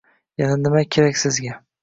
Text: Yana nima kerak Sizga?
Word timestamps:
Yana 0.41 0.55
nima 0.61 0.81
kerak 0.97 1.15
Sizga? 1.25 1.53